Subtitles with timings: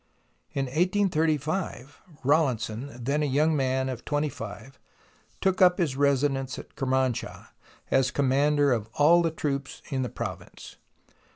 [0.53, 4.79] In 1835 Rawlinson, then a young man of twenty five,
[5.41, 7.49] took up his residence at Kermanshah,
[7.91, 10.77] as commander of all the troops in the province.